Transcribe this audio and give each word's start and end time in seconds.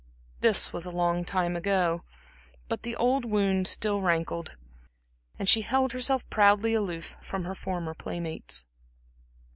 This 0.39 0.73
was 0.73 0.87
a 0.87 0.91
long 0.91 1.23
time 1.23 1.55
ago; 1.55 2.01
but 2.67 2.81
the 2.81 2.95
old 2.95 3.23
wound 3.23 3.67
still 3.67 4.01
rankled, 4.01 4.53
and 5.37 5.47
she 5.47 5.61
held 5.61 5.91
herself 5.93 6.27
proudly 6.31 6.73
aloof 6.73 7.13
from 7.21 7.43
her 7.43 7.53
former 7.53 7.93
playmates. 7.93 8.65